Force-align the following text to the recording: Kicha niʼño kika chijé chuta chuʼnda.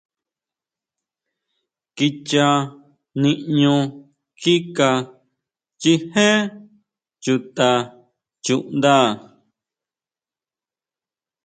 Kicha 1.95 2.45
niʼño 3.21 3.73
kika 4.41 4.89
chijé 5.81 6.27
chuta 7.23 7.69
chuʼnda. 8.43 8.95